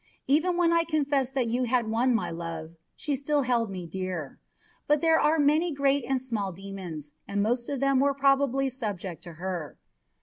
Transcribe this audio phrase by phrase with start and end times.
[0.25, 4.39] even when I confessed that you had won my love, she still held me dear.
[4.87, 9.21] But there are many great and small demons, and most of them were probably subject
[9.21, 9.77] to her.